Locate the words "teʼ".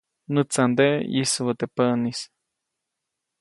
1.59-1.71